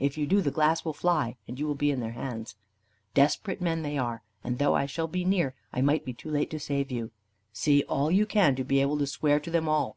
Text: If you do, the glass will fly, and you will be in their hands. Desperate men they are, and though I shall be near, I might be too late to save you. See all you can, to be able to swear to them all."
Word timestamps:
If 0.00 0.18
you 0.18 0.26
do, 0.26 0.40
the 0.42 0.50
glass 0.50 0.84
will 0.84 0.92
fly, 0.92 1.36
and 1.46 1.56
you 1.56 1.64
will 1.64 1.76
be 1.76 1.92
in 1.92 2.00
their 2.00 2.10
hands. 2.10 2.56
Desperate 3.14 3.60
men 3.60 3.82
they 3.82 3.96
are, 3.96 4.24
and 4.42 4.58
though 4.58 4.74
I 4.74 4.86
shall 4.86 5.06
be 5.06 5.24
near, 5.24 5.54
I 5.72 5.82
might 5.82 6.04
be 6.04 6.12
too 6.12 6.32
late 6.32 6.50
to 6.50 6.58
save 6.58 6.90
you. 6.90 7.12
See 7.52 7.84
all 7.84 8.10
you 8.10 8.26
can, 8.26 8.56
to 8.56 8.64
be 8.64 8.80
able 8.80 8.98
to 8.98 9.06
swear 9.06 9.38
to 9.38 9.52
them 9.52 9.68
all." 9.68 9.96